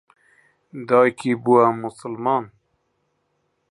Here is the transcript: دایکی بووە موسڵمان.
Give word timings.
دایکی 0.87 1.31
بووە 1.43 1.65
موسڵمان. 1.79 2.43